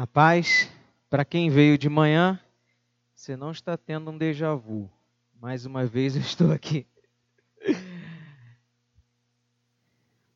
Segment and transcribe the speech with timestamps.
[0.00, 0.66] A paz,
[1.10, 2.40] para quem veio de manhã,
[3.14, 4.90] você não está tendo um déjà vu.
[5.38, 6.86] Mais uma vez eu estou aqui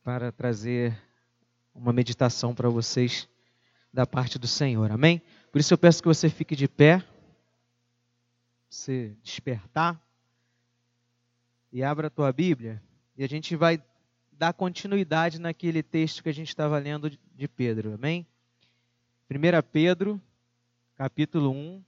[0.03, 0.95] para trazer
[1.73, 3.27] uma meditação para vocês
[3.91, 4.91] da parte do Senhor.
[4.91, 5.19] Amém?
[5.51, 7.03] Por isso eu peço que você fique de pé,
[8.69, 9.99] você despertar
[11.71, 12.79] e abra a tua Bíblia
[13.17, 13.81] e a gente vai
[14.31, 17.95] dar continuidade naquele texto que a gente estava lendo de Pedro.
[17.95, 18.27] Amém?
[19.27, 20.21] 1 Pedro,
[20.95, 21.83] capítulo 1,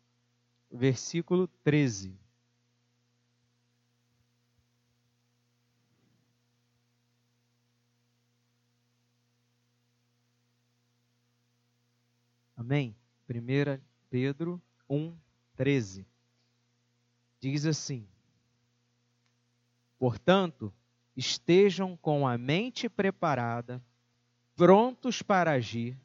[0.71, 2.17] versículo 13.
[12.55, 12.95] Amém?
[13.29, 13.79] 1
[14.09, 14.59] Pedro
[14.89, 15.15] 1,
[15.55, 16.07] 13.
[17.39, 18.07] Diz assim:
[19.99, 20.73] Portanto,
[21.15, 23.79] estejam com a mente preparada,
[24.55, 25.95] prontos para agir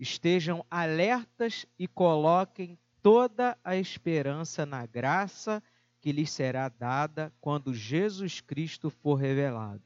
[0.00, 5.62] estejam alertas e coloquem toda a esperança na graça
[6.00, 9.82] que lhes será dada quando Jesus Cristo for revelado.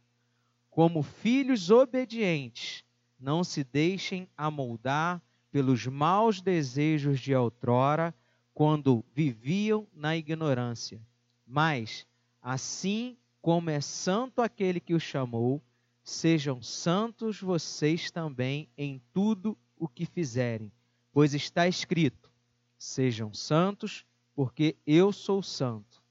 [0.71, 2.85] Como filhos obedientes,
[3.19, 5.21] não se deixem amoldar
[5.51, 8.15] pelos maus desejos de outrora,
[8.53, 11.01] quando viviam na ignorância.
[11.45, 12.07] Mas,
[12.41, 15.61] assim como é santo aquele que o chamou,
[16.03, 20.73] sejam santos vocês também em tudo o que fizerem,
[21.13, 22.31] pois está escrito:
[22.79, 26.03] Sejam santos, porque eu sou santo.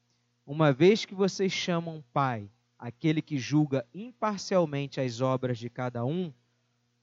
[0.45, 2.49] Uma vez que vocês chamam Pai
[2.83, 6.33] aquele que julga imparcialmente as obras de cada um,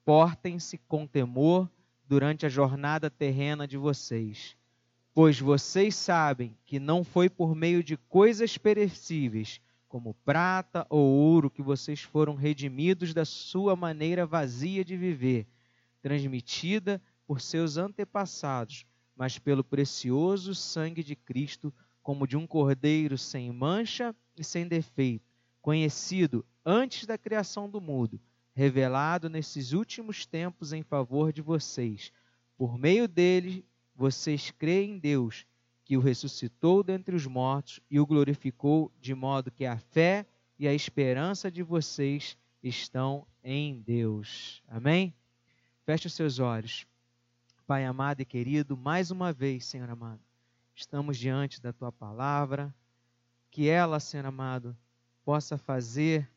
[0.04, 1.70] portem-se com temor
[2.06, 4.54] durante a jornada terrena de vocês.
[5.14, 11.48] Pois vocês sabem que não foi por meio de coisas perecíveis, como prata ou ouro,
[11.48, 15.46] que vocês foram redimidos da sua maneira vazia de viver
[16.02, 18.84] transmitida por seus antepassados,
[19.14, 25.30] mas pelo precioso sangue de Cristo, como de um cordeiro sem mancha e sem defeito,
[25.60, 28.20] conhecido antes da criação do mundo,
[28.54, 32.12] revelado nesses últimos tempos em favor de vocês.
[32.56, 35.46] Por meio dele, vocês creem em Deus,
[35.84, 40.26] que o ressuscitou dentre os mortos e o glorificou, de modo que a fé
[40.58, 44.62] e a esperança de vocês estão em Deus.
[44.68, 45.14] Amém?
[45.84, 46.86] Feche os seus olhos.
[47.66, 50.20] Pai amado e querido, mais uma vez, Senhor amado,
[50.74, 52.74] estamos diante da tua palavra,
[53.50, 54.76] que ela, Senhor amado,
[55.24, 56.28] possa fazer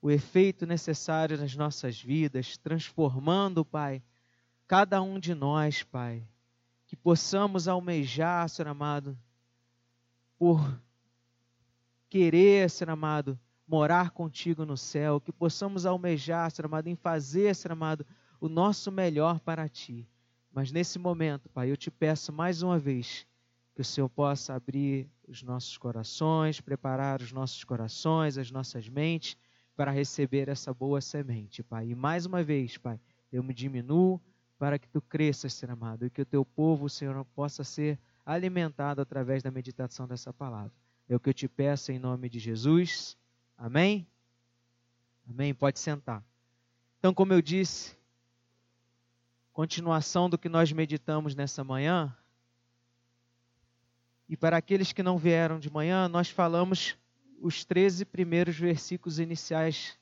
[0.00, 4.02] o efeito necessário nas nossas vidas, transformando, Pai,
[4.66, 6.26] cada um de nós, Pai,
[6.86, 9.18] que possamos almejar, Senhor amado,
[10.38, 10.80] por
[12.08, 17.72] querer, Senhor amado, morar contigo no céu, que possamos almejar, Senhor amado, em fazer, Senhor
[17.72, 18.06] amado,
[18.40, 20.08] o nosso melhor para ti.
[20.52, 23.26] Mas nesse momento, Pai, eu te peço mais uma vez
[23.74, 29.36] que o Senhor possa abrir os nossos corações, preparar os nossos corações, as nossas mentes
[29.76, 31.88] para receber essa boa semente, Pai.
[31.88, 32.98] E mais uma vez, Pai,
[33.30, 34.20] eu me diminuo
[34.58, 39.02] para que tu cresças, Senhor amado, e que o teu povo, Senhor, possa ser alimentado
[39.02, 40.72] através da meditação dessa palavra.
[41.08, 43.16] É o que eu te peço em nome de Jesus.
[43.56, 44.06] Amém?
[45.28, 45.54] Amém?
[45.54, 46.22] Pode sentar.
[46.98, 47.96] Então, como eu disse,
[49.52, 52.14] continuação do que nós meditamos nessa manhã.
[54.28, 56.96] E para aqueles que não vieram de manhã, nós falamos
[57.40, 59.98] os 13 primeiros versículos iniciais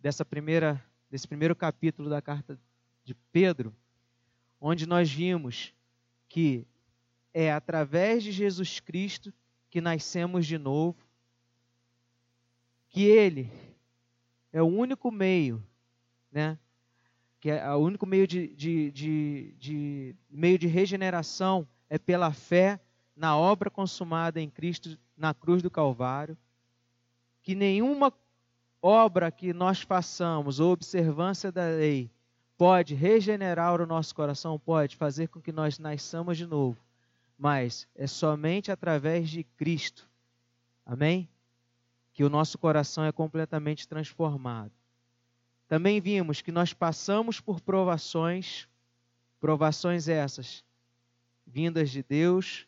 [0.00, 2.58] dessa primeira, desse primeiro capítulo da carta
[3.04, 3.74] de Pedro,
[4.60, 5.74] onde nós vimos
[6.28, 6.66] que
[7.34, 9.32] é através de Jesus Cristo
[9.70, 11.05] que nascemos de novo,
[12.96, 13.52] que ele
[14.50, 15.62] é o único meio,
[16.32, 16.58] né?
[17.38, 22.80] Que é o único meio de, de, de, de meio de regeneração é pela fé
[23.14, 26.38] na obra consumada em Cristo na cruz do Calvário.
[27.42, 28.10] Que nenhuma
[28.80, 32.10] obra que nós façamos ou observância da lei
[32.56, 36.78] pode regenerar o nosso coração, pode fazer com que nós nasçamos de novo,
[37.38, 40.08] mas é somente através de Cristo.
[40.86, 41.28] Amém?
[42.16, 44.72] Que o nosso coração é completamente transformado.
[45.68, 48.66] Também vimos que nós passamos por provações,
[49.38, 50.64] provações essas
[51.46, 52.66] vindas de Deus,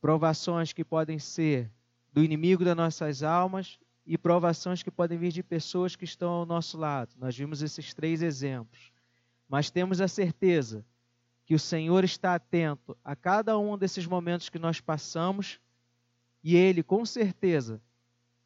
[0.00, 1.70] provações que podem ser
[2.10, 6.46] do inimigo das nossas almas e provações que podem vir de pessoas que estão ao
[6.46, 7.14] nosso lado.
[7.18, 8.90] Nós vimos esses três exemplos.
[9.46, 10.86] Mas temos a certeza
[11.44, 15.60] que o Senhor está atento a cada um desses momentos que nós passamos
[16.42, 17.82] e Ele, com certeza,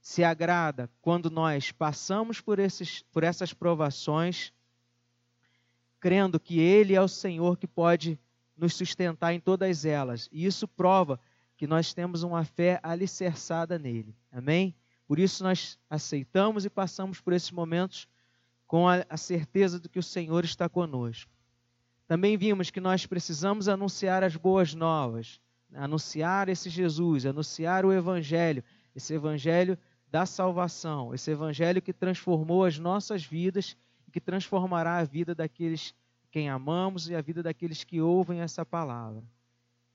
[0.04, 4.52] se agrada quando nós passamos por, esses, por essas provações,
[5.98, 8.20] crendo que Ele é o Senhor que pode
[8.54, 10.28] nos sustentar em todas elas.
[10.30, 11.18] E isso prova
[11.56, 14.14] que nós temos uma fé alicerçada nele.
[14.30, 14.74] Amém?
[15.08, 18.06] Por isso nós aceitamos e passamos por esses momentos
[18.66, 21.32] com a, a certeza de que o Senhor está conosco.
[22.06, 25.40] Também vimos que nós precisamos anunciar as boas novas,
[25.72, 28.62] anunciar esse Jesus, anunciar o Evangelho,
[28.94, 29.78] esse Evangelho
[30.14, 33.76] da salvação, esse Evangelho que transformou as nossas vidas
[34.06, 35.92] e que transformará a vida daqueles
[36.30, 39.24] quem amamos e a vida daqueles que ouvem essa palavra.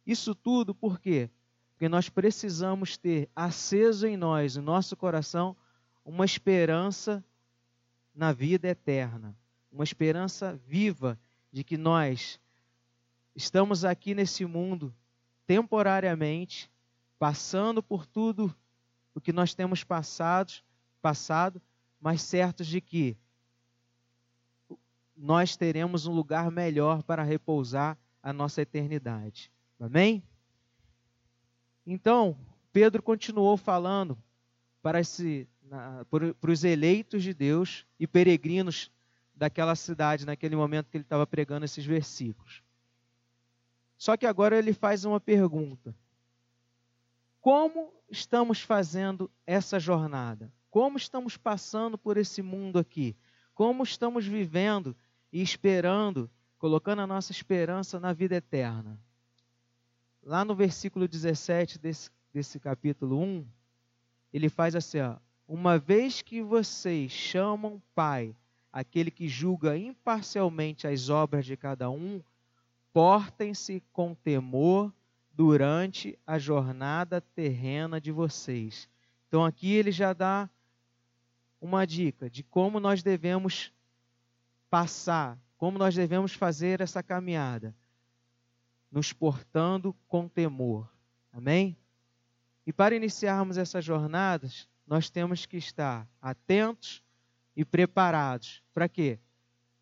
[0.05, 1.29] Isso tudo por quê?
[1.71, 5.55] Porque nós precisamos ter aceso em nós, no nosso coração,
[6.03, 7.23] uma esperança
[8.13, 9.33] na vida eterna,
[9.71, 11.17] uma esperança viva
[11.49, 12.41] de que nós
[13.33, 14.93] estamos aqui nesse mundo
[15.47, 16.69] temporariamente,
[17.17, 18.53] passando por tudo
[19.19, 20.53] o que nós temos passado,
[21.01, 21.61] passado,
[21.99, 23.17] mas certos de que
[25.15, 29.51] nós teremos um lugar melhor para repousar a nossa eternidade.
[29.77, 30.23] Amém?
[31.85, 32.37] Então,
[32.71, 34.17] Pedro continuou falando
[34.81, 38.89] para, esse, na, para, para os eleitos de Deus e peregrinos
[39.35, 42.63] daquela cidade, naquele momento que ele estava pregando esses versículos.
[43.97, 45.93] Só que agora ele faz uma pergunta:
[47.41, 50.51] Como estamos fazendo essa jornada?
[50.69, 53.15] Como estamos passando por esse mundo aqui?
[53.53, 54.95] Como estamos vivendo
[55.31, 58.99] e esperando, colocando a nossa esperança na vida eterna?
[60.23, 63.45] lá no versículo 17 desse, desse capítulo 1,
[64.33, 68.35] ele faz assim: ó, Uma vez que vocês chamam Pai
[68.71, 72.21] aquele que julga imparcialmente as obras de cada um,
[72.93, 74.93] portem-se com temor
[75.39, 78.89] durante a jornada terrena de vocês.
[79.25, 80.49] Então aqui ele já dá
[81.61, 83.71] uma dica de como nós devemos
[84.69, 87.73] passar, como nós devemos fazer essa caminhada
[88.91, 90.91] nos portando com temor.
[91.31, 91.77] Amém?
[92.67, 97.01] E para iniciarmos essas jornadas, nós temos que estar atentos
[97.55, 98.61] e preparados.
[98.73, 99.17] Para quê?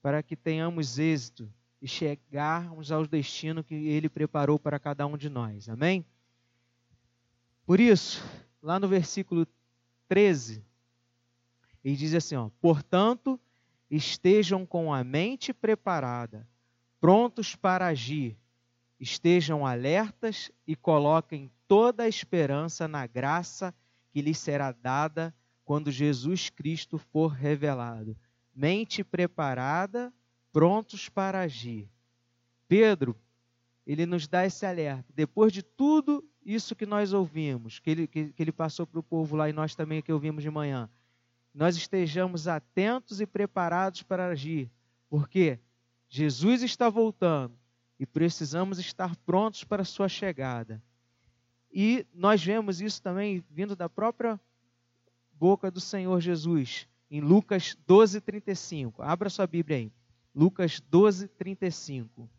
[0.03, 1.51] Para que tenhamos êxito
[1.87, 5.69] e chegarmos ao destino que Ele preparou para cada um de nós.
[5.69, 6.05] Amém?
[7.65, 8.23] Por isso,
[8.61, 9.47] lá no versículo
[10.07, 10.63] 13,
[11.83, 13.39] ele diz assim: ó, Portanto,
[13.89, 16.47] estejam com a mente preparada,
[16.99, 18.37] prontos para agir
[18.99, 23.73] estejam alertas e coloquem toda a esperança na graça
[24.11, 28.17] que lhes será dada quando Jesus Cristo for revelado.
[28.55, 30.11] Mente preparada,
[30.57, 31.87] prontos para agir.
[32.67, 33.15] Pedro,
[33.85, 35.05] ele nos dá esse alerta.
[35.13, 39.03] Depois de tudo isso que nós ouvimos, que ele, que, que ele passou para o
[39.03, 40.89] povo lá e nós também que ouvimos de manhã,
[41.53, 44.71] nós estejamos atentos e preparados para agir,
[45.07, 45.59] porque
[46.09, 47.55] Jesus está voltando
[47.99, 50.81] e precisamos estar prontos para a sua chegada.
[51.71, 54.39] E nós vemos isso também vindo da própria
[55.33, 59.03] boca do Senhor Jesus, em Lucas 12, 35.
[59.03, 59.91] Abra sua Bíblia aí.
[60.37, 62.29] Lucas 12, 35.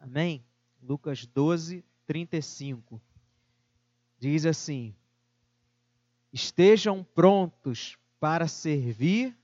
[0.00, 0.42] Amém?
[0.82, 3.02] Lucas 12, 35.
[4.18, 4.94] Diz assim:
[6.32, 9.36] Estejam prontos para servir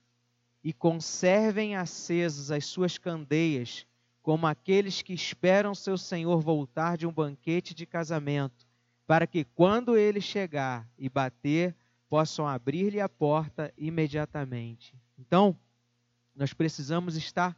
[0.64, 3.86] e conservem acesas as suas candeias,
[4.22, 8.69] como aqueles que esperam seu Senhor voltar de um banquete de casamento,
[9.10, 11.74] para que quando ele chegar e bater,
[12.08, 14.94] possam abrir-lhe a porta imediatamente.
[15.18, 15.58] Então,
[16.32, 17.56] nós precisamos estar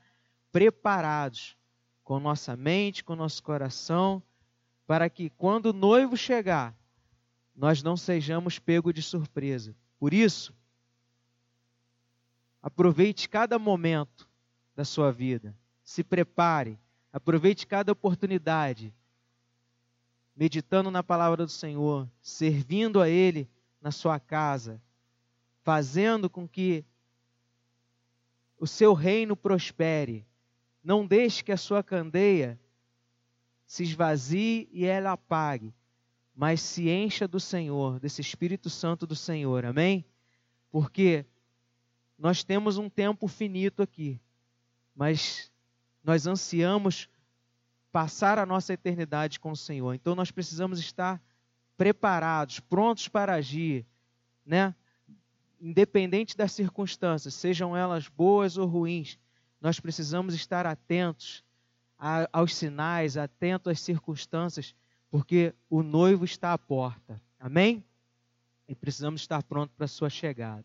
[0.51, 1.55] preparados
[2.03, 4.23] com nossa mente, com nosso coração,
[4.87, 6.75] para que quando o noivo chegar,
[7.55, 9.77] nós não sejamos pego de surpresa.
[9.99, 10.55] Por isso,
[12.63, 14.27] aproveite cada momento
[14.75, 15.55] da sua vida,
[15.85, 16.79] se prepare,
[17.13, 18.91] aproveite cada oportunidade,
[20.35, 23.49] meditando na palavra do Senhor, servindo a Ele
[23.81, 24.81] na sua casa,
[25.63, 26.85] fazendo com que
[28.59, 30.27] o seu reino prospere.
[30.83, 32.59] Não deixe que a sua candeia
[33.67, 35.75] se esvazie e ela apague
[36.35, 40.05] mas se encha do Senhor, desse Espírito Santo do Senhor, amém?
[40.71, 41.27] Porque
[42.19, 44.19] nós temos um tempo finito aqui,
[44.95, 45.53] mas
[46.03, 47.09] nós ansiamos
[47.93, 49.95] passar a nossa eternidade com o Senhor.
[49.95, 51.23] Então nós precisamos estar
[51.77, 53.87] preparados, prontos para agir,
[54.45, 54.75] né?
[55.61, 59.19] Independente das circunstâncias, sejam elas boas ou ruins,
[59.61, 61.45] nós precisamos estar atentos
[62.33, 64.75] aos sinais, atentos às circunstâncias
[65.09, 67.21] porque o noivo está à porta.
[67.39, 67.85] Amém?
[68.67, 70.65] E precisamos estar prontos para a sua chegada.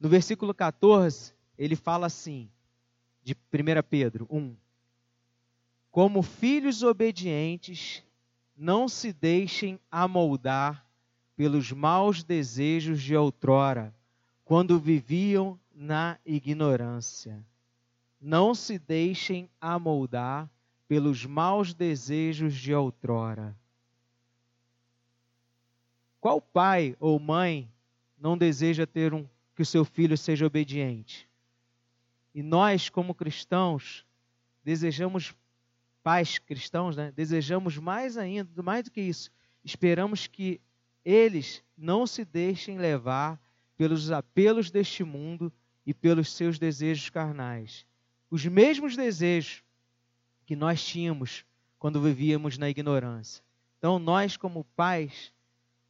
[0.00, 2.50] No versículo 14, ele fala assim,
[3.22, 3.36] de 1
[3.88, 4.56] Pedro 1.
[5.98, 8.04] Como filhos obedientes,
[8.56, 10.86] não se deixem amoldar
[11.34, 13.92] pelos maus desejos de outrora,
[14.44, 17.44] quando viviam na ignorância.
[18.20, 20.48] Não se deixem amoldar
[20.86, 23.58] pelos maus desejos de outrora.
[26.20, 27.68] Qual pai ou mãe
[28.16, 31.28] não deseja ter um que o seu filho seja obediente?
[32.32, 34.06] E nós, como cristãos,
[34.62, 35.34] desejamos
[36.08, 37.12] pais cristãos, né?
[37.14, 39.30] Desejamos mais ainda, mais do que isso,
[39.62, 40.58] esperamos que
[41.04, 43.38] eles não se deixem levar
[43.76, 45.52] pelos apelos deste mundo
[45.84, 47.84] e pelos seus desejos carnais.
[48.30, 49.62] Os mesmos desejos
[50.46, 51.44] que nós tínhamos
[51.78, 53.44] quando vivíamos na ignorância.
[53.76, 55.30] Então, nós, como pais,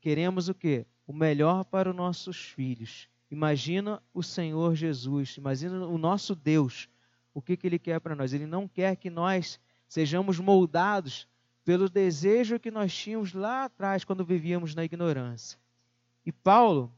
[0.01, 0.85] queremos o quê?
[1.07, 3.09] O melhor para os nossos filhos.
[3.31, 6.89] Imagina o Senhor Jesus, imagina o nosso Deus,
[7.33, 8.33] o que, que Ele quer para nós.
[8.33, 11.27] Ele não quer que nós sejamos moldados
[11.65, 15.59] pelo desejo que nós tínhamos lá atrás, quando vivíamos na ignorância.
[16.25, 16.93] E Paulo,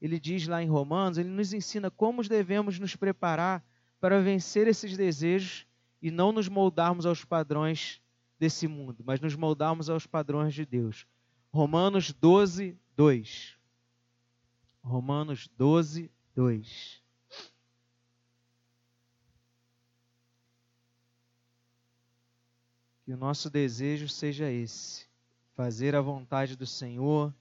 [0.00, 3.64] ele diz lá em Romanos, ele nos ensina como devemos nos preparar
[4.00, 5.66] para vencer esses desejos
[6.00, 8.00] e não nos moldarmos aos padrões
[8.38, 11.06] desse mundo, mas nos moldarmos aos padrões de Deus.
[11.50, 13.56] Romanos 12, 2.
[14.82, 17.02] Romanos 12, 2.
[23.06, 25.06] Que o nosso desejo seja esse:
[25.54, 27.32] fazer a vontade do Senhor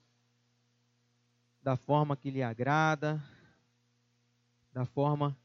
[1.63, 3.19] da forma que lhe agrada,
[4.71, 5.35] da forma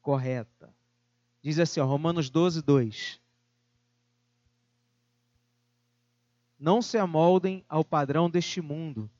[0.00, 0.74] correta.
[1.42, 3.20] Diz assim, ó, Romanos 12, 2.
[6.58, 9.10] Não se amoldem ao padrão deste mundo,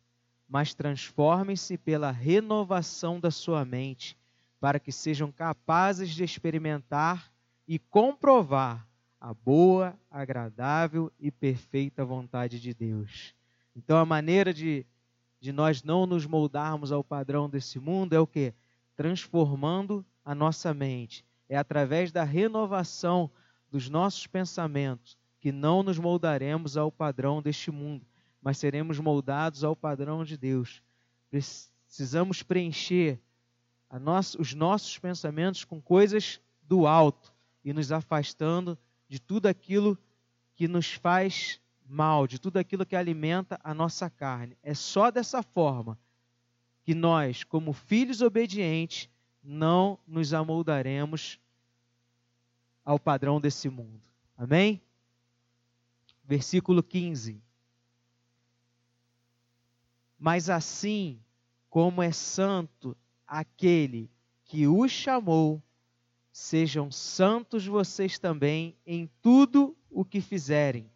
[0.48, 4.16] mas transformem-se pela renovação da sua mente,
[4.58, 7.30] para que sejam capazes de experimentar
[7.68, 8.88] e comprovar
[9.20, 13.34] a boa, agradável e perfeita vontade de Deus.
[13.76, 14.86] Então, a maneira de,
[15.38, 18.54] de nós não nos moldarmos ao padrão desse mundo é o que?
[18.96, 23.30] Transformando a nossa mente, é através da renovação
[23.70, 28.06] dos nossos pensamentos que não nos moldaremos ao padrão deste mundo,
[28.42, 30.82] mas seremos moldados ao padrão de Deus.
[31.30, 33.20] Precisamos preencher
[33.98, 37.32] nossa, os nossos pensamentos com coisas do alto
[37.64, 38.78] e nos afastando
[39.10, 39.98] de tudo aquilo
[40.54, 44.56] que nos faz mal, de tudo aquilo que alimenta a nossa carne.
[44.62, 45.98] É só dessa forma
[46.84, 49.10] que nós, como filhos obedientes,
[49.42, 51.40] não nos amoldaremos
[52.84, 54.00] ao padrão desse mundo.
[54.36, 54.80] Amém?
[56.22, 57.42] Versículo 15.
[60.16, 61.20] Mas assim
[61.68, 64.08] como é santo aquele
[64.44, 65.60] que o chamou,
[66.32, 70.90] sejam santos vocês também em tudo o que fizerem,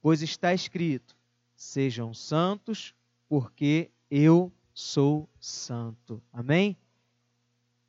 [0.00, 1.16] pois está escrito:
[1.54, 2.94] sejam santos,
[3.28, 6.22] porque eu sou santo.
[6.32, 6.76] Amém?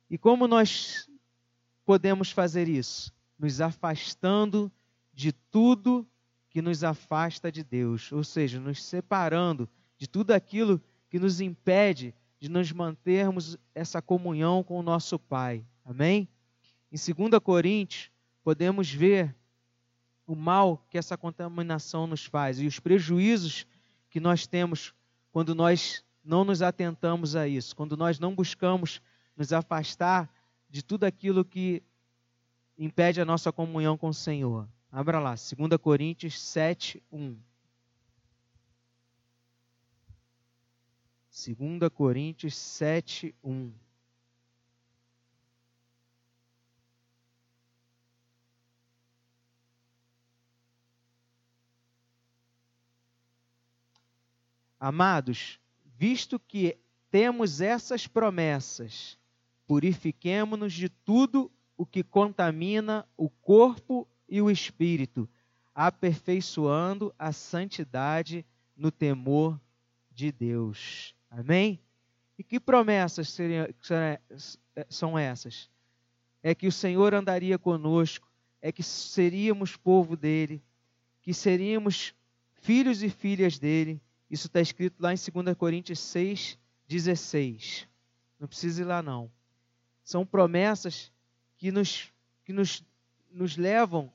[0.08, 1.08] E como nós
[1.84, 3.12] podemos fazer isso?
[3.38, 4.70] Nos afastando
[5.12, 6.06] de tudo
[6.50, 12.14] que nos afasta de Deus, ou seja, nos separando de tudo aquilo que nos impede
[12.40, 15.64] de nos mantermos essa comunhão com o nosso Pai.
[15.84, 16.28] Amém?
[16.92, 18.10] Em 2 Coríntios,
[18.42, 19.34] podemos ver
[20.26, 23.66] o mal que essa contaminação nos faz e os prejuízos
[24.08, 24.94] que nós temos
[25.30, 29.00] quando nós não nos atentamos a isso, quando nós não buscamos
[29.36, 30.28] nos afastar
[30.68, 31.82] de tudo aquilo que
[32.76, 34.68] impede a nossa comunhão com o Senhor.
[34.90, 37.38] Abra lá, 2 Coríntios 7, 1.
[41.30, 43.72] 2 Coríntios 7, 1.
[54.80, 56.76] Amados, visto que
[57.10, 59.20] temos essas promessas,
[59.70, 65.30] Purifiquemo-nos de tudo o que contamina o corpo e o espírito,
[65.72, 68.44] aperfeiçoando a santidade
[68.76, 69.60] no temor
[70.10, 71.14] de Deus.
[71.30, 71.78] Amém?
[72.36, 73.68] E que promessas seriam,
[74.88, 75.70] são essas?
[76.42, 78.28] É que o Senhor andaria conosco,
[78.60, 80.60] é que seríamos povo dele,
[81.22, 82.12] que seríamos
[82.54, 84.02] filhos e filhas dele.
[84.30, 86.56] Isso está escrito lá em 2 Coríntios 6,
[86.86, 87.88] 16.
[88.38, 89.30] Não precisa ir lá, não.
[90.04, 91.12] São promessas
[91.56, 92.12] que nos,
[92.44, 92.84] que nos,
[93.30, 94.12] nos levam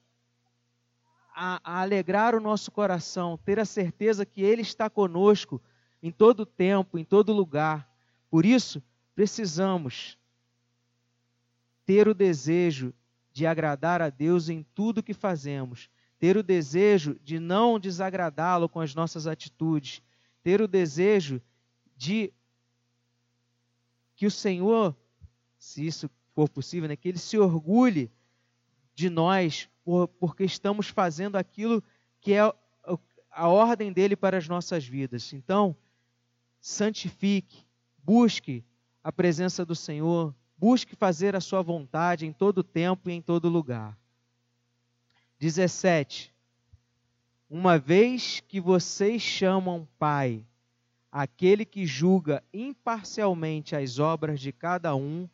[1.36, 5.62] a, a alegrar o nosso coração, ter a certeza que Ele está conosco
[6.02, 7.90] em todo tempo, em todo lugar.
[8.30, 8.82] Por isso,
[9.14, 10.18] precisamos
[11.86, 12.94] ter o desejo
[13.34, 18.80] de agradar a Deus em tudo que fazemos, ter o desejo de não desagradá-lo com
[18.80, 20.02] as nossas atitudes,
[20.42, 21.42] ter o desejo
[21.96, 22.34] de
[24.16, 24.96] que o Senhor,
[25.58, 28.12] se isso for possível, né, que Ele se orgulhe
[28.94, 31.84] de nós por, porque estamos fazendo aquilo
[32.22, 32.42] que é
[33.32, 35.34] a ordem dele para as nossas vidas.
[35.34, 35.76] Então,
[36.62, 37.66] santifique,
[37.98, 38.64] busque
[39.04, 43.50] a presença do Senhor, busque fazer a sua vontade em todo tempo e em todo
[43.50, 43.98] lugar.
[45.46, 46.34] 17.
[47.48, 50.44] Uma vez que vocês chamam Pai,
[51.12, 55.30] aquele que julga imparcialmente as obras de cada um,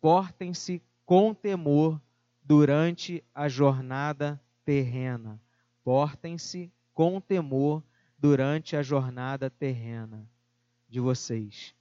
[0.00, 2.00] portem-se com temor
[2.40, 5.42] durante a jornada terrena.
[5.82, 7.82] Portem-se com temor
[8.16, 10.24] durante a jornada terrena
[10.88, 11.74] de vocês.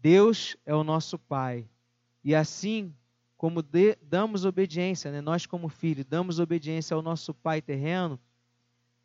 [0.00, 1.68] Deus é o nosso Pai.
[2.22, 2.94] E assim
[3.36, 5.20] como de, damos obediência, né?
[5.20, 8.18] nós como filhos damos obediência ao nosso Pai terreno,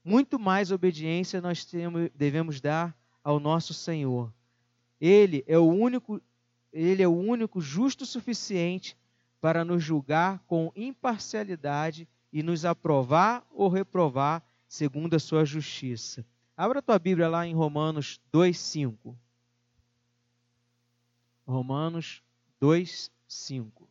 [0.03, 4.33] muito mais obediência nós temos, devemos dar ao nosso Senhor.
[4.99, 6.21] Ele é o único,
[6.71, 8.97] ele é o único justo suficiente
[9.41, 16.25] para nos julgar com imparcialidade e nos aprovar ou reprovar segundo a sua justiça.
[16.55, 19.15] Abra a tua Bíblia lá em Romanos 2:5.
[21.47, 22.21] Romanos
[22.61, 23.88] 2:5.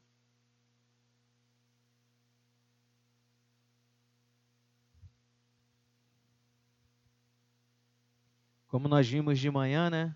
[8.78, 10.14] Como nós vimos de manhã, né?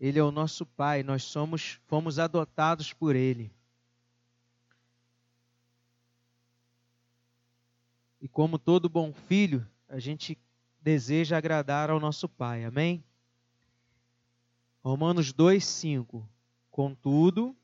[0.00, 3.52] Ele é o nosso pai, nós somos fomos adotados por ele.
[8.22, 10.38] E como todo bom filho, a gente
[10.80, 12.64] deseja agradar ao nosso Pai.
[12.64, 13.04] Amém?
[14.82, 16.26] Romanos 2:5.
[16.70, 17.54] Contudo,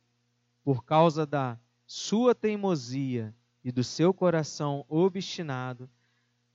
[0.63, 5.89] por causa da sua teimosia e do seu coração obstinado,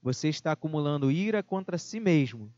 [0.00, 2.54] você está acumulando ira contra si mesmo,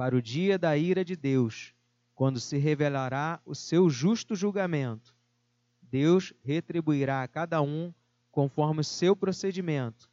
[0.00, 1.74] para o dia da ira de Deus,
[2.14, 5.14] quando se revelará o seu justo julgamento.
[5.82, 7.92] Deus retribuirá a cada um
[8.32, 10.10] conforme o seu procedimento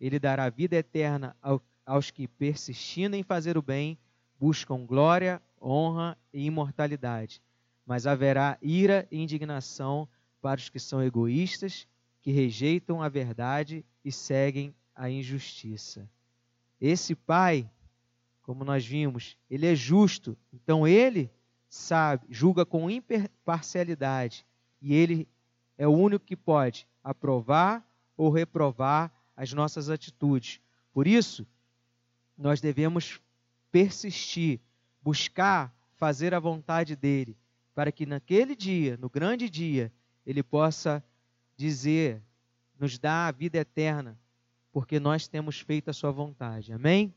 [0.00, 1.36] ele dará vida eterna
[1.84, 3.98] aos que, persistindo em fazer o bem,
[4.38, 7.42] buscam glória, honra e imortalidade.
[7.84, 10.08] Mas haverá ira e indignação
[10.40, 11.86] para os que são egoístas,
[12.22, 16.08] que rejeitam a verdade e seguem a injustiça.
[16.80, 17.70] Esse pai,
[18.42, 21.30] como nós vimos, ele é justo, então ele
[21.68, 24.44] sabe, julga com imparcialidade
[24.82, 25.28] e ele
[25.78, 30.60] é o único que pode aprovar ou reprovar as nossas atitudes.
[30.92, 31.46] Por isso,
[32.36, 33.20] nós devemos
[33.70, 34.60] persistir,
[35.02, 37.36] buscar fazer a vontade dele,
[37.74, 39.92] para que naquele dia, no grande dia,
[40.26, 41.04] ele possa
[41.56, 42.22] dizer,
[42.78, 44.18] nos dar a vida eterna,
[44.72, 46.72] porque nós temos feito a sua vontade.
[46.72, 47.14] Amém?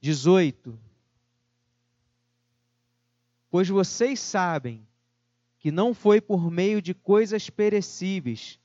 [0.00, 0.78] 18.
[3.50, 4.86] Pois vocês sabem
[5.58, 8.58] que não foi por meio de coisas perecíveis,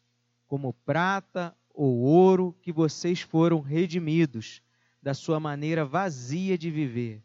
[0.47, 4.61] como prata ou ouro que vocês foram redimidos
[5.01, 7.21] da sua maneira vazia de viver,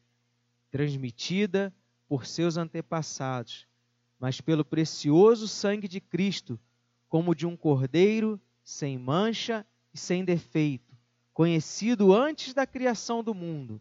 [0.71, 1.73] transmitida
[2.09, 3.67] por seus antepassados,
[4.19, 6.59] mas pelo precioso sangue de Cristo,
[7.09, 10.97] como de um cordeiro sem mancha e sem defeito,
[11.33, 13.81] conhecido antes da criação do mundo,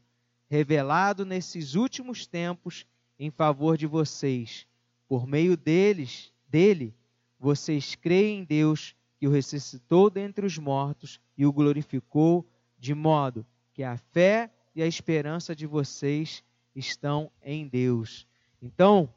[0.50, 2.86] revelado nesses últimos tempos
[3.20, 4.66] em favor de vocês.
[5.08, 6.96] Por meio deles, dele,
[7.40, 13.46] vocês creem em Deus que o ressuscitou dentre os mortos e o glorificou, de modo
[13.74, 16.44] que a fé e a esperança de vocês
[16.76, 18.26] estão em Deus.
[18.62, 19.14] Então,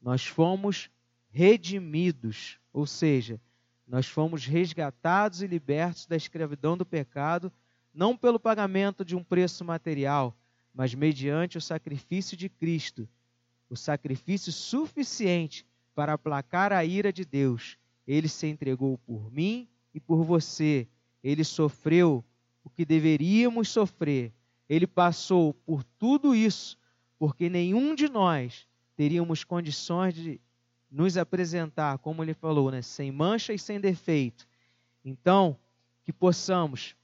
[0.00, 0.90] nós fomos
[1.30, 3.40] redimidos, ou seja,
[3.86, 7.52] nós fomos resgatados e libertos da escravidão do pecado,
[7.92, 10.36] não pelo pagamento de um preço material,
[10.78, 13.06] mas mediante o sacrifício de Cristo,
[13.68, 17.76] o sacrifício suficiente para aplacar a ira de Deus
[18.08, 20.88] ele se entregou por mim e por você.
[21.22, 22.24] Ele sofreu
[22.64, 24.32] o que deveríamos sofrer.
[24.66, 26.78] Ele passou por tudo isso,
[27.18, 30.40] porque nenhum de nós teríamos condições de
[30.90, 34.48] nos apresentar, como ele falou, né, sem mancha e sem defeito.
[35.04, 35.58] Então,
[36.02, 36.96] que possamos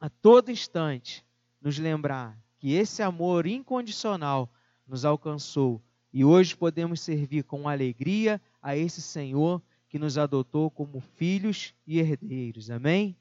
[0.00, 1.24] a todo instante
[1.60, 4.52] nos lembrar que esse amor incondicional
[4.86, 5.80] nos alcançou
[6.12, 11.98] e hoje podemos servir com alegria a esse Senhor que nos adotou como filhos e
[11.98, 12.70] herdeiros.
[12.70, 13.16] Amém?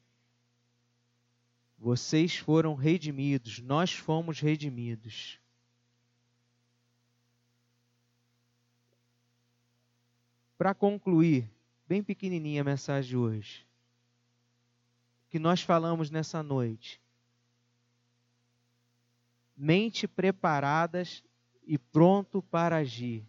[1.78, 5.40] Vocês foram redimidos, nós fomos redimidos.
[10.58, 11.48] Para concluir,
[11.88, 13.68] bem pequenininha a mensagem de hoje,
[15.28, 17.00] o que nós falamos nessa noite
[19.58, 21.24] Mente preparadas
[21.66, 23.26] e pronto para agir.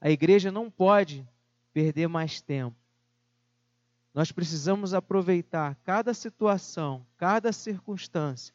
[0.00, 1.26] A igreja não pode
[1.72, 2.76] perder mais tempo.
[4.14, 8.54] Nós precisamos aproveitar cada situação, cada circunstância,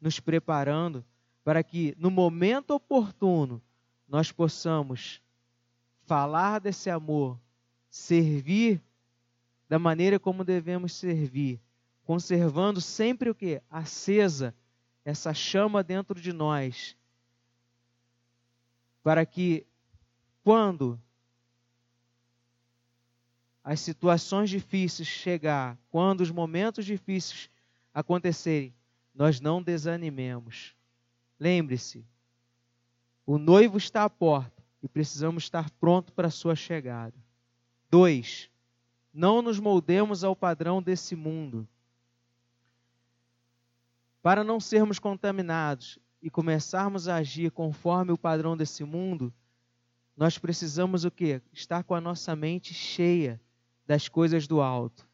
[0.00, 1.04] nos preparando
[1.44, 3.60] para que, no momento oportuno,
[4.08, 5.20] nós possamos
[6.04, 7.38] falar desse amor,
[7.90, 8.82] servir
[9.68, 11.60] da maneira como devemos servir,
[12.04, 13.60] conservando sempre o que?
[13.70, 14.54] Acesa
[15.04, 16.96] essa chama dentro de nós,
[19.02, 19.66] para que
[20.42, 21.00] quando
[23.62, 27.50] as situações difíceis chegar, quando os momentos difíceis
[27.92, 28.74] acontecerem,
[29.14, 30.74] nós não desanimemos.
[31.38, 32.04] Lembre-se,
[33.26, 37.14] o noivo está à porta e precisamos estar pronto para a sua chegada.
[37.90, 38.50] Dois,
[39.12, 41.66] não nos moldemos ao padrão desse mundo.
[44.24, 49.30] Para não sermos contaminados e começarmos a agir conforme o padrão desse mundo,
[50.16, 51.42] nós precisamos o quê?
[51.52, 53.38] Estar com a nossa mente cheia
[53.86, 55.06] das coisas do alto.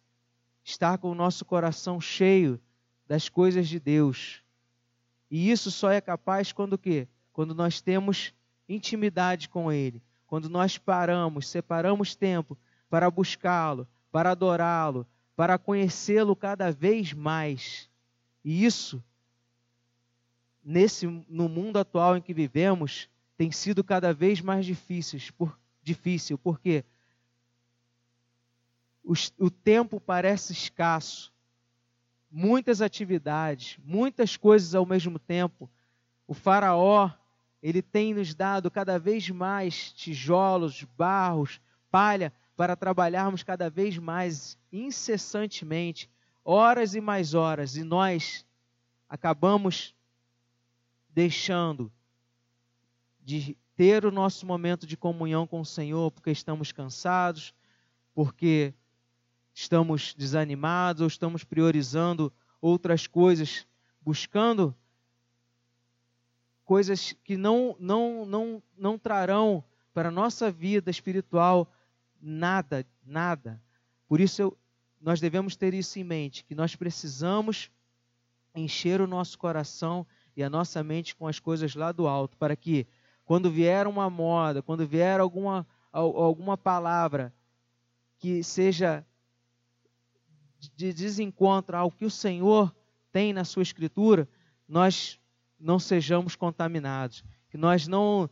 [0.63, 2.61] Estar com o nosso coração cheio
[3.05, 4.45] das coisas de Deus.
[5.29, 7.09] E isso só é capaz quando o quê?
[7.33, 8.33] Quando nós temos
[8.69, 12.57] intimidade com Ele, quando nós paramos, separamos tempo
[12.89, 17.90] para buscá-lo, para adorá-lo, para conhecê-lo cada vez mais.
[18.45, 19.03] E isso,
[20.63, 26.39] nesse no mundo atual em que vivemos, tem sido cada vez mais difícil, por, difícil.
[26.39, 26.85] Porque
[29.03, 31.33] o, o tempo parece escasso,
[32.31, 35.71] muitas atividades, muitas coisas ao mesmo tempo.
[36.27, 37.11] O faraó
[37.63, 44.59] ele tem nos dado cada vez mais tijolos, barros, palha para trabalharmos cada vez mais
[44.73, 46.11] incessantemente,
[46.45, 48.47] horas e mais horas, e nós
[49.09, 49.95] acabamos
[51.09, 51.93] deixando
[53.21, 57.55] de ter o nosso momento de comunhão com o Senhor porque estamos cansados,
[58.15, 58.75] porque
[59.55, 63.67] estamos desanimados ou estamos priorizando outras coisas,
[64.01, 64.75] buscando
[66.65, 71.73] coisas que não, não, não, não trarão para a nossa vida espiritual
[72.21, 73.61] nada, nada.
[74.07, 74.59] Por isso eu,
[75.01, 77.71] nós devemos ter isso em mente, que nós precisamos
[78.55, 82.55] encher o nosso coração e a nossa mente com as coisas lá do alto, para
[82.55, 82.87] que
[83.25, 87.33] quando vier uma moda, quando vier alguma, alguma palavra
[88.19, 89.07] que seja
[90.77, 92.75] de desencontro ao que o Senhor
[93.11, 94.29] tem na sua escritura,
[94.69, 95.19] nós
[95.59, 98.29] não sejamos contaminados, que nós não,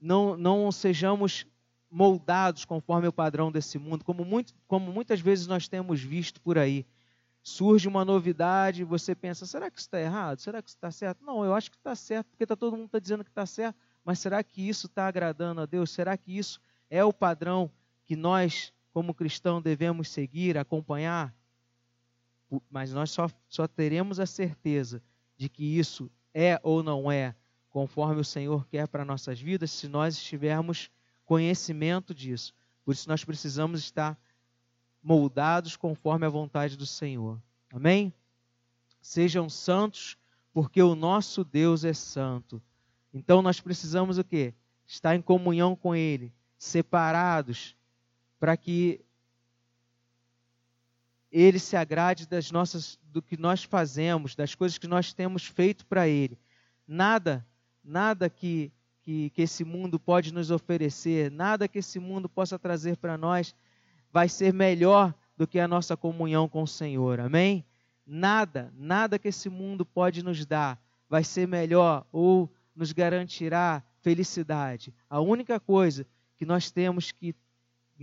[0.00, 1.46] não, não sejamos
[1.90, 6.58] moldados conforme o padrão desse mundo, como, muito, como muitas vezes nós temos visto por
[6.58, 6.86] aí.
[7.42, 10.40] Surge uma novidade, você pensa, será que isso está errado?
[10.40, 11.24] Será que isso está certo?
[11.24, 13.78] Não, eu acho que está certo, porque tá, todo mundo está dizendo que está certo,
[14.04, 15.90] mas será que isso está agradando a Deus?
[15.90, 17.70] Será que isso é o padrão
[18.04, 21.34] que nós, como cristãos, devemos seguir, acompanhar?
[22.70, 25.02] Mas nós só, só teremos a certeza
[25.36, 27.34] de que isso é ou não é
[27.70, 30.90] conforme o Senhor quer para nossas vidas, se nós estivermos
[31.28, 32.54] conhecimento disso.
[32.86, 34.18] Por isso nós precisamos estar
[35.02, 37.38] moldados conforme a vontade do Senhor.
[37.70, 38.14] Amém?
[38.98, 40.16] Sejam santos,
[40.54, 42.62] porque o nosso Deus é santo.
[43.12, 44.54] Então nós precisamos o quê?
[44.86, 47.76] Estar em comunhão com ele, separados,
[48.40, 49.04] para que
[51.30, 55.84] ele se agrade das nossas do que nós fazemos, das coisas que nós temos feito
[55.84, 56.38] para ele.
[56.86, 57.46] Nada,
[57.84, 58.72] nada que,
[59.08, 63.54] que, que esse mundo pode nos oferecer, nada que esse mundo possa trazer para nós
[64.12, 67.18] vai ser melhor do que a nossa comunhão com o Senhor.
[67.18, 67.64] Amém?
[68.06, 74.92] Nada, nada que esse mundo pode nos dar vai ser melhor ou nos garantirá felicidade.
[75.08, 77.34] A única coisa que nós temos que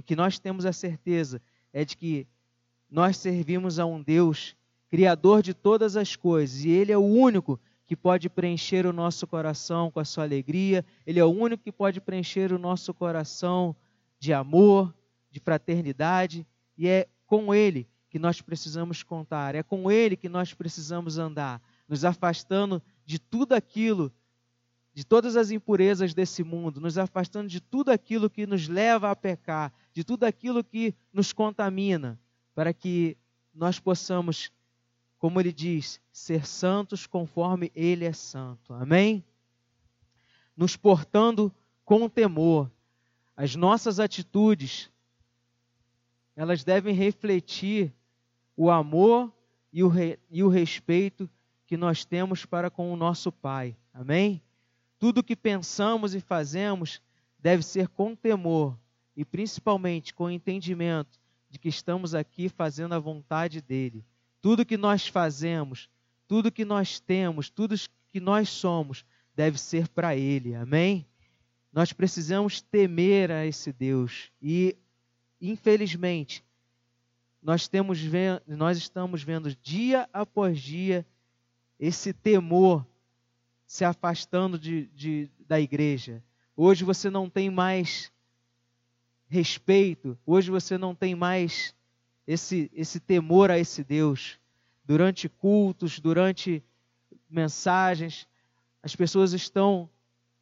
[0.04, 1.40] que nós temos a certeza
[1.72, 2.28] é de que
[2.90, 4.56] nós servimos a um Deus
[4.90, 9.28] criador de todas as coisas e ele é o único que pode preencher o nosso
[9.28, 13.76] coração com a sua alegria, ele é o único que pode preencher o nosso coração
[14.20, 14.94] de amor,
[15.30, 20.54] de fraternidade, e é com ele que nós precisamos contar, é com ele que nós
[20.54, 24.12] precisamos andar, nos afastando de tudo aquilo,
[24.94, 29.16] de todas as impurezas desse mundo, nos afastando de tudo aquilo que nos leva a
[29.16, 32.18] pecar, de tudo aquilo que nos contamina
[32.56, 33.18] para que
[33.54, 34.52] nós possamos,
[35.26, 38.76] como ele diz, ser santos conforme ele é santo.
[38.76, 39.26] Amém?
[40.56, 41.52] Nos portando
[41.84, 42.72] com temor.
[43.36, 44.92] As nossas atitudes,
[46.36, 47.92] elas devem refletir
[48.56, 49.34] o amor
[49.74, 51.28] e o, re, e o respeito
[51.66, 53.76] que nós temos para com o nosso Pai.
[53.92, 54.40] Amém?
[55.00, 57.02] Tudo que pensamos e fazemos
[57.40, 58.78] deve ser com temor
[59.18, 64.06] e principalmente com entendimento de que estamos aqui fazendo a vontade dele.
[64.46, 65.90] Tudo que nós fazemos,
[66.28, 67.74] tudo que nós temos, tudo
[68.12, 69.04] que nós somos,
[69.36, 70.54] deve ser para ele.
[70.54, 71.04] Amém?
[71.74, 74.78] Nós precisamos temer a esse Deus e
[75.42, 76.46] infelizmente
[77.42, 78.00] nós temos
[78.46, 81.04] nós estamos vendo dia após dia
[81.80, 82.86] esse temor
[83.66, 86.24] se afastando de, de, da igreja.
[86.56, 88.12] Hoje você não tem mais
[89.28, 91.74] respeito, hoje você não tem mais
[92.28, 94.40] esse, esse temor a esse Deus.
[94.84, 96.64] Durante cultos, durante
[97.30, 98.28] mensagens,
[98.82, 99.90] as pessoas estão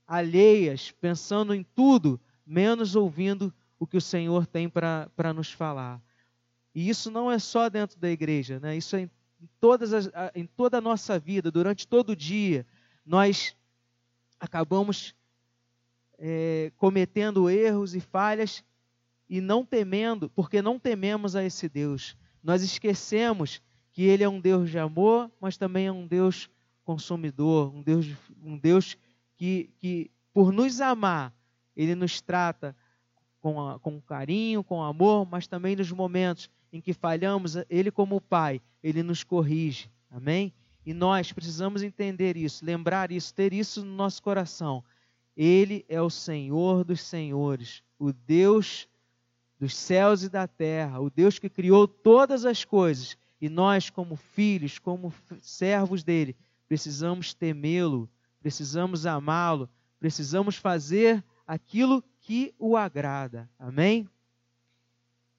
[0.06, 6.02] alheias, pensando em tudo, menos ouvindo o que o Senhor tem para nos falar.
[6.76, 8.76] E isso não é só dentro da igreja, né?
[8.76, 9.10] isso é em,
[9.60, 12.66] todas as, em toda a nossa vida, durante todo o dia.
[13.06, 13.56] Nós
[14.40, 15.16] acabamos
[16.18, 18.64] é, cometendo erros e falhas
[19.34, 22.16] e não temendo, porque não tememos a esse Deus.
[22.44, 26.48] Nós esquecemos que Ele é um Deus de amor, mas também é um Deus
[26.84, 28.06] consumidor, um Deus,
[28.44, 28.96] um Deus
[29.36, 31.34] que, que, por nos amar,
[31.76, 32.76] Ele nos trata
[33.42, 38.22] com, a, com carinho, com amor, mas também nos momentos em que falhamos, Ele, como
[38.22, 39.90] Pai, Ele nos corrige.
[40.12, 40.54] Amém?
[40.86, 44.84] E nós precisamos entender isso, lembrar isso, ter isso no nosso coração.
[45.36, 48.88] Ele é o Senhor dos senhores, o Deus
[49.64, 53.18] dos céus e da terra, o Deus que criou todas as coisas.
[53.40, 56.36] E nós, como filhos, como servos dele,
[56.68, 58.10] precisamos temê-lo,
[58.42, 59.70] precisamos amá-lo,
[60.02, 63.50] precisamos fazer aquilo que o agrada.
[63.58, 64.06] Amém?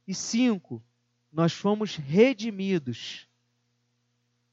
[0.09, 0.83] E cinco,
[1.31, 3.29] nós fomos redimidos.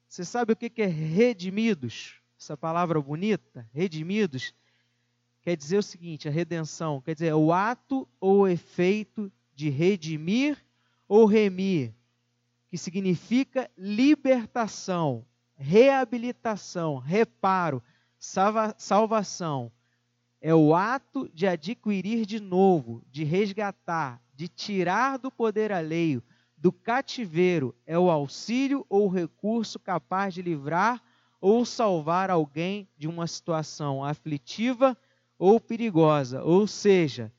[0.06, 2.16] Você sabe o que é redimidos?
[2.38, 4.54] Essa palavra bonita, redimidos,
[5.42, 9.32] quer dizer o seguinte: a redenção, quer dizer, o ato ou o efeito
[9.62, 10.58] de redimir
[11.08, 11.94] ou remir,
[12.68, 15.24] que significa libertação,
[15.56, 17.84] reabilitação, reparo,
[18.18, 19.72] salva, salvação.
[20.42, 26.24] É o ato de adquirir de novo, de resgatar, de tirar do poder alheio,
[26.58, 27.76] do cativeiro.
[27.86, 31.00] É o auxílio ou recurso capaz de livrar
[31.40, 34.98] ou salvar alguém de uma situação aflitiva
[35.38, 36.44] ou perigosa.
[36.44, 37.32] Ou seja,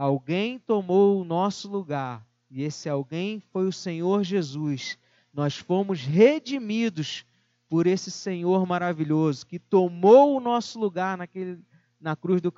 [0.00, 4.96] Alguém tomou o nosso lugar, e esse alguém foi o Senhor Jesus.
[5.30, 7.26] Nós fomos redimidos
[7.68, 11.62] por esse Senhor maravilhoso que tomou o nosso lugar naquele,
[12.00, 12.50] na cruz do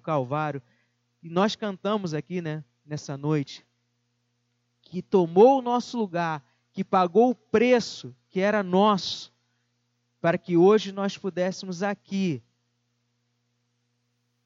[0.00, 0.62] Calvário.
[1.22, 3.66] E nós cantamos aqui, né, nessa noite,
[4.80, 9.30] que tomou o nosso lugar, que pagou o preço que era nosso,
[10.22, 12.42] para que hoje nós pudéssemos aqui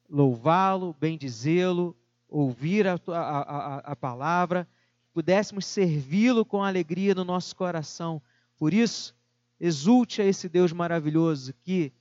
[0.09, 1.95] louvá-lo, bendizê-lo,
[2.27, 4.67] ouvir a, a, a, a palavra,
[5.13, 8.21] pudéssemos servi-lo com alegria no nosso coração.
[8.57, 9.15] Por isso,
[9.59, 11.91] exulte a esse Deus maravilhoso que,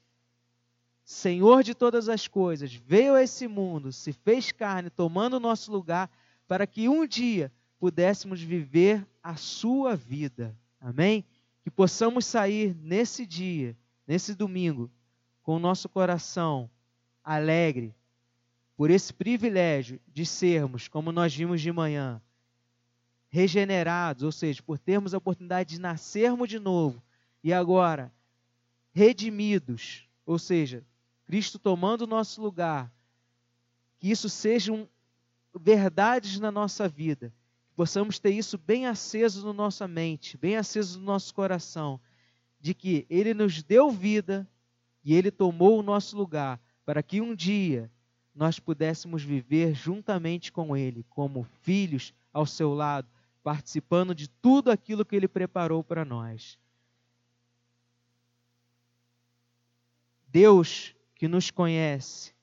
[1.04, 5.70] Senhor de todas as coisas, veio a esse mundo, se fez carne, tomando o nosso
[5.70, 6.10] lugar,
[6.46, 10.56] para que um dia pudéssemos viver a sua vida.
[10.80, 11.24] Amém?
[11.62, 14.90] Que possamos sair nesse dia, nesse domingo,
[15.42, 16.68] com o nosso coração
[17.22, 17.94] alegre,
[18.76, 22.20] por esse privilégio de sermos, como nós vimos de manhã,
[23.28, 27.02] regenerados, ou seja, por termos a oportunidade de nascermos de novo
[27.42, 28.12] e agora
[28.92, 30.84] redimidos, ou seja,
[31.24, 32.92] Cristo tomando o nosso lugar,
[33.98, 34.88] que isso sejam
[35.58, 37.32] verdades na nossa vida,
[37.68, 42.00] que possamos ter isso bem aceso na nossa mente, bem aceso no nosso coração,
[42.60, 44.48] de que Ele nos deu vida
[45.04, 47.90] e Ele tomou o nosso lugar, para que um dia
[48.36, 53.08] nós pudéssemos viver juntamente com Ele, como filhos ao seu lado,
[53.42, 56.58] participando de tudo aquilo que Ele preparou para nós.
[60.28, 62.34] Deus que nos conhece,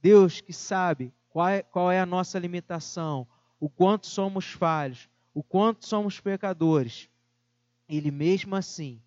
[0.00, 3.26] Deus que sabe qual é, qual é a nossa limitação,
[3.58, 7.10] o quanto somos falhos, o quanto somos pecadores,
[7.88, 9.02] Ele mesmo assim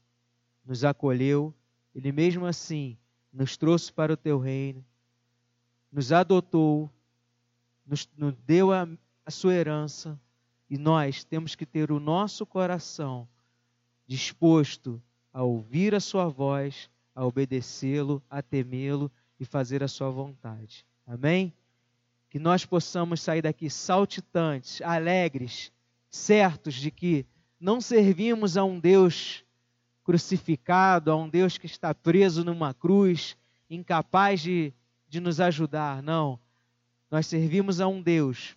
[0.65, 1.53] nos acolheu,
[1.95, 2.97] Ele mesmo assim
[3.31, 4.83] nos trouxe para o teu reino
[5.97, 6.91] nos adotou,
[7.83, 8.87] nos, nos deu a,
[9.25, 10.15] a sua herança,
[10.69, 13.27] e nós temos que ter o nosso coração
[14.05, 15.01] disposto
[15.33, 20.85] a ouvir a sua voz, a obedecê-lo, a temê-lo e fazer a sua vontade.
[21.03, 21.51] Amém?
[22.29, 25.71] Que nós possamos sair daqui saltitantes, alegres,
[26.11, 27.25] certos de que
[27.59, 29.43] não servimos a um Deus
[30.03, 33.35] crucificado, a um Deus que está preso numa cruz,
[33.67, 34.71] incapaz de,
[35.07, 36.01] de nos ajudar.
[36.01, 36.39] Não.
[37.09, 38.55] Nós servimos a um Deus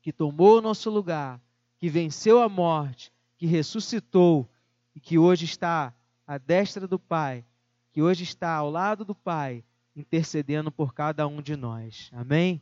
[0.00, 1.40] que tomou o nosso lugar,
[1.78, 4.48] que venceu a morte, que ressuscitou
[4.94, 5.94] e que hoje está
[6.26, 7.44] à destra do Pai,
[7.92, 12.10] que hoje está ao lado do Pai, intercedendo por cada um de nós.
[12.12, 12.60] Amém?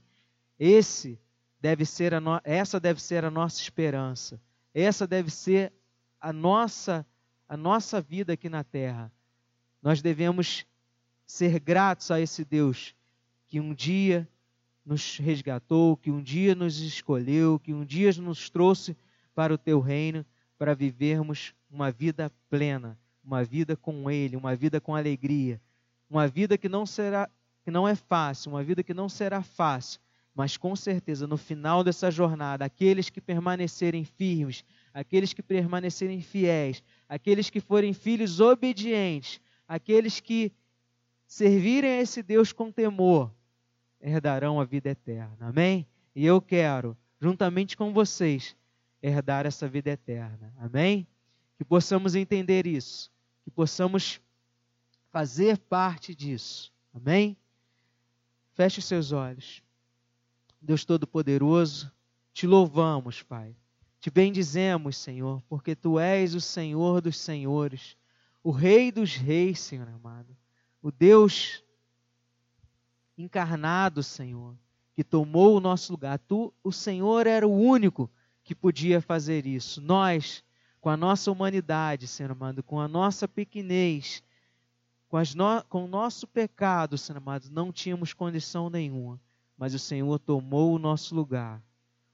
[0.58, 1.18] Esse
[1.60, 2.40] deve ser no...
[2.44, 4.40] essa deve ser a nossa esperança.
[4.74, 5.72] Essa deve ser
[6.20, 7.06] a nossa
[7.48, 9.12] a nossa vida aqui na terra.
[9.82, 10.64] Nós devemos
[11.30, 12.94] ser gratos a esse Deus
[13.46, 14.28] que um dia
[14.84, 18.96] nos resgatou, que um dia nos escolheu, que um dia nos trouxe
[19.34, 20.26] para o teu reino
[20.58, 25.60] para vivermos uma vida plena, uma vida com ele, uma vida com alegria,
[26.08, 27.30] uma vida que não será
[27.62, 30.00] que não é fácil, uma vida que não será fácil,
[30.34, 36.82] mas com certeza no final dessa jornada, aqueles que permanecerem firmes, aqueles que permanecerem fiéis,
[37.08, 40.52] aqueles que forem filhos obedientes, aqueles que
[41.30, 43.32] servirem a esse Deus com temor,
[44.00, 45.46] herdarão a vida eterna.
[45.46, 45.86] Amém?
[46.12, 48.56] E eu quero, juntamente com vocês,
[49.00, 50.52] herdar essa vida eterna.
[50.58, 51.06] Amém?
[51.56, 53.12] Que possamos entender isso,
[53.44, 54.20] que possamos
[55.12, 56.72] fazer parte disso.
[56.92, 57.36] Amém?
[58.54, 59.62] Feche os seus olhos.
[60.60, 61.92] Deus Todo-Poderoso,
[62.32, 63.54] te louvamos, Pai.
[64.00, 67.96] Te bendizemos, Senhor, porque tu és o Senhor dos senhores,
[68.42, 70.36] o Rei dos reis, Senhor amado,
[70.82, 71.62] o Deus
[73.16, 74.56] encarnado, Senhor,
[74.94, 76.18] que tomou o nosso lugar.
[76.18, 78.10] Tu, o Senhor, era o único
[78.42, 79.80] que podia fazer isso.
[79.80, 80.42] Nós,
[80.80, 84.22] com a nossa humanidade, Senhor amado, com a nossa pequenez,
[85.08, 89.20] com, no, com o nosso pecado, Senhor amado, não tínhamos condição nenhuma.
[89.56, 91.62] Mas o Senhor tomou o nosso lugar.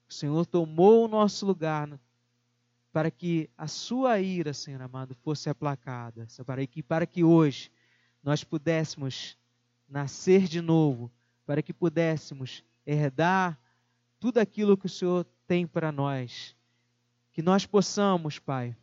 [0.09, 1.88] O Senhor tomou o nosso lugar
[2.92, 6.26] para que a sua ira, Senhor amado, fosse aplacada.
[6.44, 7.70] Para que, para que hoje
[8.27, 9.39] nós pudéssemos
[9.89, 11.12] nascer de novo,
[11.47, 13.57] para que pudéssemos herdar
[14.19, 16.57] tudo aquilo que o Senhor tem para nós.
[17.33, 18.77] Que nós possamos, Pai,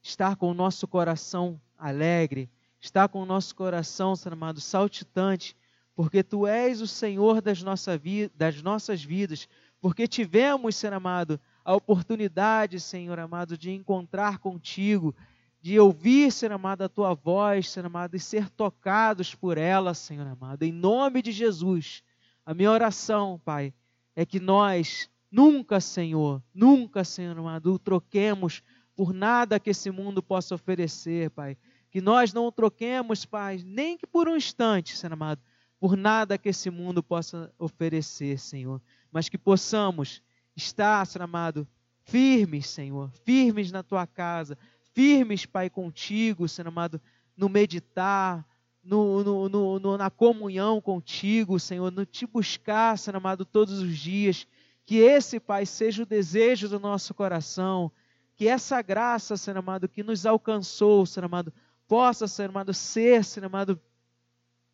[0.00, 5.56] estar com o nosso coração alegre, estar com o nosso coração, Senhor amado, saltitante,
[5.96, 8.00] porque Tu és o Senhor das, nossa
[8.32, 9.48] das nossas vidas,
[9.80, 15.12] porque tivemos, Senhor amado, a oportunidade, Senhor amado, de encontrar contigo,
[15.60, 20.26] de ouvir, Senhor amado, a tua voz, Senhor amado, e ser tocados por ela, Senhor
[20.26, 20.62] amado.
[20.62, 22.02] Em nome de Jesus,
[22.46, 23.74] a minha oração, Pai,
[24.14, 28.62] é que nós nunca, Senhor, nunca, Senhor amado, o troquemos
[28.96, 31.56] por nada que esse mundo possa oferecer, Pai.
[31.90, 35.40] Que nós não o troquemos, Pai, nem que por um instante, Senhor amado,
[35.78, 38.80] por nada que esse mundo possa oferecer, Senhor.
[39.12, 40.22] Mas que possamos
[40.56, 41.66] estar, Senhor amado,
[42.02, 44.58] firmes, Senhor, firmes na tua casa,
[44.98, 47.00] firmes, Pai, contigo, Senhor amado,
[47.36, 48.44] no meditar,
[48.82, 54.44] no, no, no, na comunhão contigo, Senhor, no te buscar, Senhor amado, todos os dias.
[54.84, 57.92] Que esse, Pai, seja o desejo do nosso coração.
[58.34, 61.52] Que essa graça, Senhor amado, que nos alcançou, Senhor amado,
[61.86, 63.80] possa, Senhor amado, ser, Senhor amado,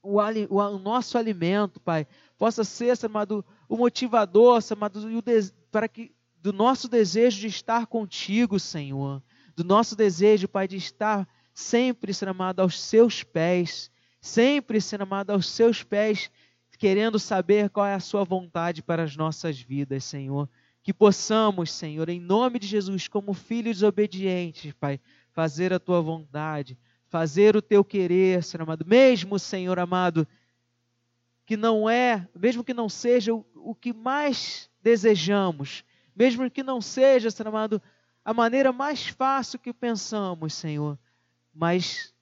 [0.03, 2.07] o, o, o nosso alimento, Pai.
[2.39, 5.01] Possa ser, Senhor amado, o motivador, Senhor amado,
[5.71, 9.23] para que do nosso desejo de estar contigo, Senhor
[9.57, 13.91] do nosso desejo, Pai, de estar sempre, Senhor amado, aos seus pés,
[14.21, 16.31] sempre, Senhor amado, aos seus pés,
[16.79, 20.49] querendo saber qual é a sua vontade para as nossas vidas, Senhor.
[20.83, 25.01] Que possamos, Senhor, em nome de Jesus, como filhos obedientes, Pai,
[25.33, 30.27] fazer a tua vontade, fazer o teu querer, Senhor amado, mesmo, Senhor amado,
[31.47, 36.81] que não é, mesmo que não seja o, o que mais desejamos, mesmo que não
[36.81, 37.81] seja, Senhor amado,
[38.25, 40.99] a maneira mais fácil que pensamos, Senhor,
[41.53, 42.15] mas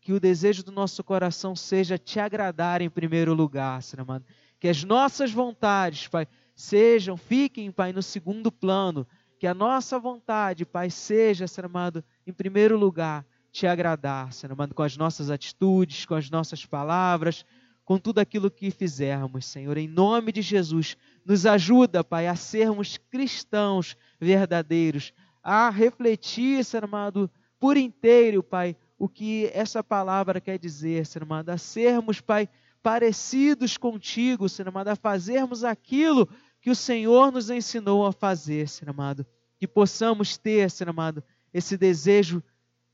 [0.00, 4.24] que o desejo do nosso coração seja te agradar em primeiro lugar, Senhor amado.
[4.58, 9.06] Que as nossas vontades, Pai, sejam, fiquem, Pai, no segundo plano.
[9.38, 14.74] Que a nossa vontade, Pai, seja, Senhor amado, em primeiro lugar, te agradar, Senhor amado,
[14.74, 17.46] com as nossas atitudes, com as nossas palavras,
[17.84, 19.76] com tudo aquilo que fizermos, Senhor.
[19.76, 25.12] Em nome de Jesus, nos ajuda, Pai, a sermos cristãos verdadeiros,
[25.42, 31.50] a refletir, Senhor amado, por inteiro, Pai, o que essa palavra quer dizer, Senhor amado,
[31.50, 32.48] a sermos, Pai,
[32.82, 36.28] parecidos contigo, Senhor amado, a fazermos aquilo
[36.60, 39.26] que o Senhor nos ensinou a fazer, Senhor amado.
[39.58, 41.22] Que possamos ter, Senhor amado,
[41.52, 42.42] esse desejo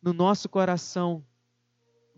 [0.02, 1.24] no nosso coração.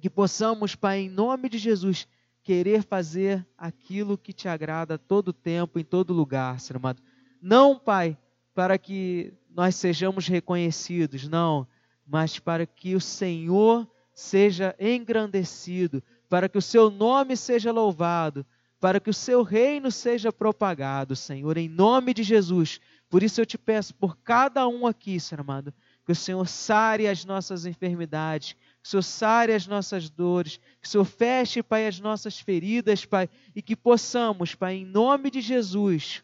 [0.00, 2.06] Que possamos, Pai, em nome de Jesus,
[2.50, 7.00] querer fazer aquilo que te agrada a todo tempo, em todo lugar, Senhor amado.
[7.40, 8.18] Não, Pai,
[8.52, 11.64] para que nós sejamos reconhecidos, não,
[12.04, 18.44] mas para que o Senhor seja engrandecido, para que o seu nome seja louvado,
[18.80, 22.80] para que o seu reino seja propagado, Senhor, em nome de Jesus.
[23.08, 25.72] Por isso eu te peço por cada um aqui, Senhor amado,
[26.04, 30.86] que o Senhor sare as nossas enfermidades, que o Senhor sare as nossas dores, que
[30.86, 35.40] o Senhor feche, Pai, as nossas feridas, Pai, e que possamos, Pai, em nome de
[35.40, 36.22] Jesus,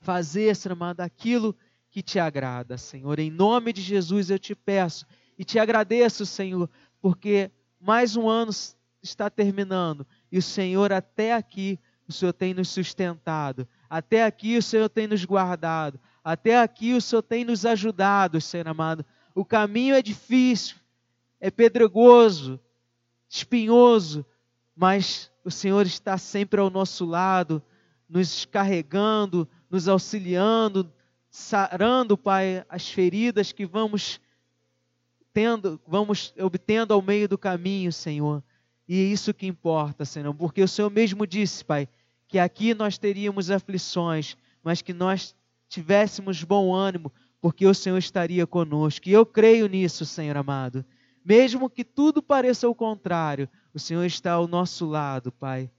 [0.00, 1.56] fazer, Senhor amado, aquilo
[1.90, 3.18] que te agrada, Senhor.
[3.18, 5.06] Em nome de Jesus eu te peço
[5.38, 6.68] e te agradeço, Senhor,
[7.00, 7.50] porque
[7.80, 8.50] mais um ano
[9.02, 14.62] está terminando e o Senhor até aqui, o Senhor tem nos sustentado, até aqui o
[14.62, 19.04] Senhor tem nos guardado, até aqui o Senhor tem nos ajudado, Senhor amado.
[19.34, 20.76] O caminho é difícil,
[21.42, 22.60] é pedregoso,
[23.28, 24.24] espinhoso,
[24.76, 27.60] mas o Senhor está sempre ao nosso lado,
[28.08, 30.88] nos carregando, nos auxiliando,
[31.28, 34.20] sarando, Pai, as feridas que vamos
[35.32, 38.40] tendo, vamos obtendo ao meio do caminho, Senhor.
[38.86, 41.88] E é isso que importa, Senhor, porque o Senhor mesmo disse, Pai,
[42.28, 45.34] que aqui nós teríamos aflições, mas que nós
[45.68, 49.08] tivéssemos bom ânimo, porque o Senhor estaria conosco.
[49.08, 50.84] E eu creio nisso, Senhor amado.
[51.24, 55.70] Mesmo que tudo pareça o contrário, o Senhor está ao nosso lado, Pai.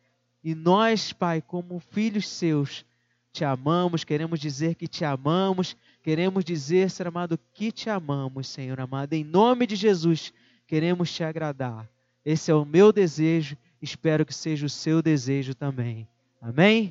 [0.43, 2.85] E nós, Pai, como filhos seus,
[3.31, 8.79] te amamos, queremos dizer que te amamos, queremos dizer, Senhor amado, que te amamos, Senhor
[8.79, 9.13] amado.
[9.13, 10.33] Em nome de Jesus,
[10.67, 11.89] queremos te agradar.
[12.23, 16.07] Esse é o meu desejo, espero que seja o seu desejo também.
[16.41, 16.81] Amém?